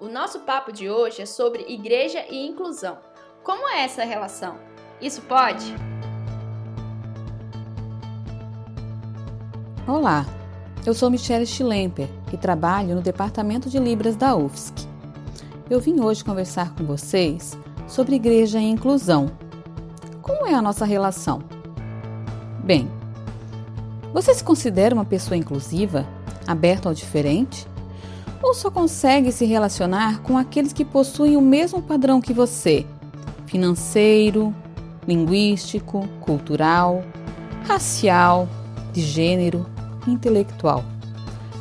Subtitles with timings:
[0.00, 2.98] O nosso papo de hoje é sobre igreja e inclusão.
[3.42, 4.56] Como é essa relação?
[5.00, 5.74] Isso pode?
[9.86, 10.26] Olá,
[10.84, 14.88] eu sou Michelle Schlemper e trabalho no Departamento de Libras da UFSC.
[15.70, 17.56] Eu vim hoje conversar com vocês
[17.86, 19.30] sobre igreja e inclusão.
[20.20, 21.42] Como é a nossa relação?
[22.64, 22.90] Bem,
[24.12, 26.06] você se considera uma pessoa inclusiva,
[26.46, 27.71] aberta ao diferente?
[28.42, 32.84] Ou só consegue se relacionar com aqueles que possuem o mesmo padrão que você,
[33.46, 34.52] financeiro,
[35.06, 37.04] linguístico, cultural,
[37.64, 38.48] racial,
[38.92, 39.64] de gênero,
[40.08, 40.84] intelectual?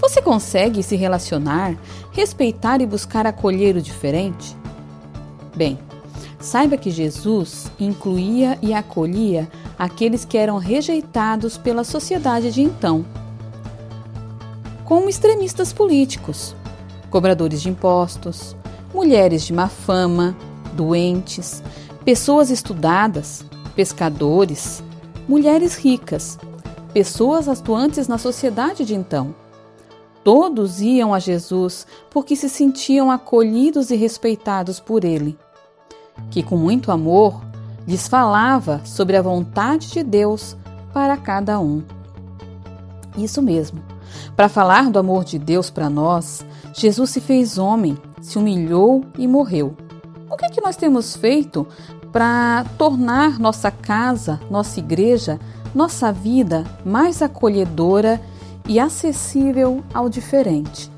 [0.00, 1.76] Você consegue se relacionar,
[2.12, 4.56] respeitar e buscar acolher o diferente?
[5.54, 5.78] Bem,
[6.40, 13.04] saiba que Jesus incluía e acolhia aqueles que eram rejeitados pela sociedade de então,
[14.86, 16.56] como extremistas políticos,
[17.10, 18.56] cobradores de impostos,
[18.94, 20.36] mulheres de má fama,
[20.72, 21.62] doentes,
[22.04, 24.82] pessoas estudadas, pescadores,
[25.28, 26.38] mulheres ricas,
[26.92, 29.34] pessoas atuantes na sociedade de então.
[30.22, 35.38] Todos iam a Jesus porque se sentiam acolhidos e respeitados por ele,
[36.30, 37.40] que com muito amor
[37.86, 40.56] lhes falava sobre a vontade de Deus
[40.92, 41.82] para cada um.
[43.16, 43.89] Isso mesmo.
[44.36, 46.44] Para falar do amor de Deus para nós,
[46.74, 49.76] Jesus se fez homem, se humilhou e morreu.
[50.30, 51.66] O que, é que nós temos feito
[52.12, 55.38] para tornar nossa casa, nossa igreja,
[55.74, 58.20] nossa vida mais acolhedora
[58.66, 60.90] e acessível ao diferente?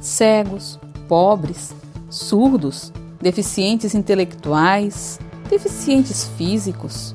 [0.00, 1.74] Cegos, pobres,
[2.08, 5.18] surdos, deficientes intelectuais,
[5.48, 7.14] deficientes físicos,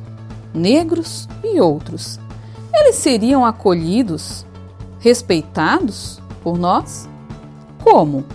[0.54, 2.20] negros e outros.
[2.74, 4.46] Eles seriam acolhidos,
[5.06, 7.08] respeitados por nós?
[7.84, 8.26] Como?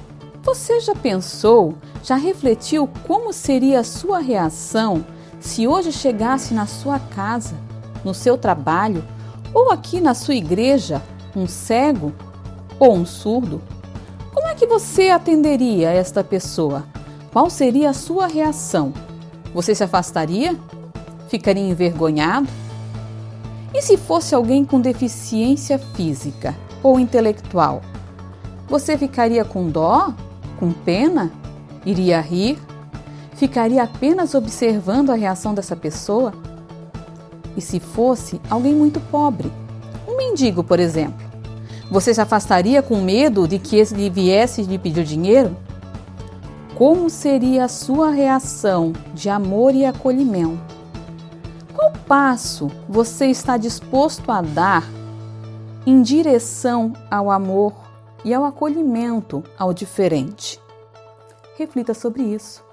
[0.45, 5.05] Você já pensou, já refletiu como seria a sua reação
[5.41, 7.56] se hoje chegasse na sua casa,
[8.05, 9.05] no seu trabalho
[9.53, 11.03] ou aqui na sua igreja
[11.34, 12.12] um cego
[12.78, 13.61] ou um surdo?
[14.33, 16.84] Como é que você atenderia esta pessoa?
[17.33, 18.93] Qual seria a sua reação?
[19.53, 20.56] Você se afastaria?
[21.28, 22.47] Ficaria envergonhado?
[23.73, 27.83] E se fosse alguém com deficiência física ou intelectual?
[28.69, 30.13] Você ficaria com dó?
[30.59, 31.31] Com pena?
[31.85, 32.59] Iria rir?
[33.35, 36.33] Ficaria apenas observando a reação dessa pessoa?
[37.57, 39.51] E se fosse alguém muito pobre?
[40.07, 41.29] Um mendigo, por exemplo?
[41.91, 45.57] Você se afastaria com medo de que ele viesse lhe pedir dinheiro?
[46.81, 50.59] como seria a sua reação de amor e acolhimento?
[51.75, 54.89] Qual passo você está disposto a dar
[55.87, 57.73] em direção ao amor
[58.25, 60.61] e ao acolhimento ao diferente?
[61.57, 62.69] Reflita sobre isso.